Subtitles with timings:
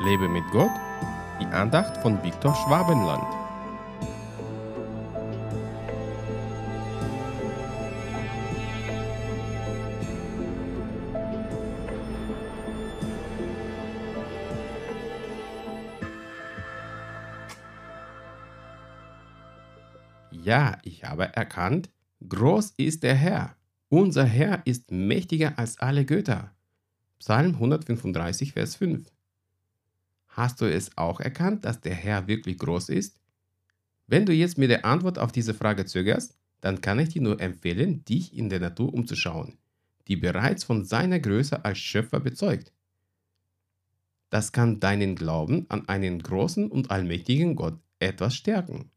[0.00, 0.70] Lebe mit Gott,
[1.40, 3.24] die Andacht von Viktor Schwabenland.
[20.30, 21.90] Ja, ich habe erkannt,
[22.26, 23.56] groß ist der Herr.
[23.88, 26.52] Unser Herr ist mächtiger als alle Götter.
[27.18, 29.10] Psalm 135, Vers 5.
[30.38, 33.20] Hast du es auch erkannt, dass der Herr wirklich groß ist?
[34.06, 37.40] Wenn du jetzt mit der Antwort auf diese Frage zögerst, dann kann ich dir nur
[37.40, 39.58] empfehlen, dich in der Natur umzuschauen,
[40.06, 42.72] die bereits von seiner Größe als Schöpfer bezeugt.
[44.30, 48.92] Das kann deinen Glauben an einen großen und allmächtigen Gott etwas stärken.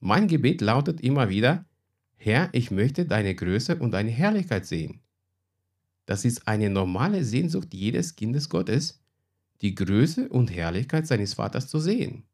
[0.00, 1.66] Mein Gebet lautet immer wieder,
[2.16, 5.02] Herr, ich möchte deine Größe und deine Herrlichkeit sehen.
[6.04, 9.05] Das ist eine normale Sehnsucht jedes Kindes Gottes,
[9.60, 12.24] die Größe und Herrlichkeit seines Vaters zu sehen.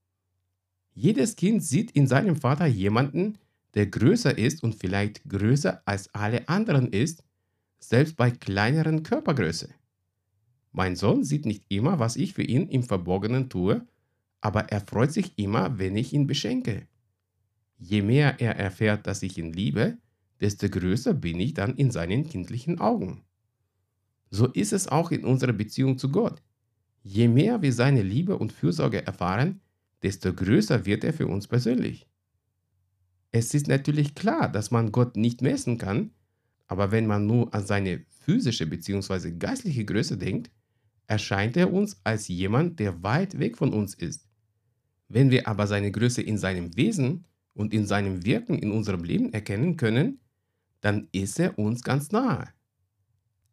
[0.94, 3.38] Jedes Kind sieht in seinem Vater jemanden,
[3.74, 7.24] der größer ist und vielleicht größer als alle anderen ist,
[7.78, 9.70] selbst bei kleineren Körpergröße.
[10.72, 13.86] Mein Sohn sieht nicht immer, was ich für ihn im Verborgenen tue,
[14.40, 16.86] aber er freut sich immer, wenn ich ihn beschenke.
[17.78, 19.98] Je mehr er erfährt, dass ich ihn liebe,
[20.40, 23.22] desto größer bin ich dann in seinen kindlichen Augen.
[24.30, 26.42] So ist es auch in unserer Beziehung zu Gott.
[27.02, 29.60] Je mehr wir seine Liebe und Fürsorge erfahren,
[30.02, 32.06] desto größer wird er für uns persönlich.
[33.32, 36.10] Es ist natürlich klar, dass man Gott nicht messen kann,
[36.66, 39.32] aber wenn man nur an seine physische bzw.
[39.32, 40.50] geistliche Größe denkt,
[41.06, 44.28] erscheint er uns als jemand, der weit weg von uns ist.
[45.08, 49.32] Wenn wir aber seine Größe in seinem Wesen und in seinem Wirken in unserem Leben
[49.32, 50.20] erkennen können,
[50.80, 52.48] dann ist er uns ganz nahe.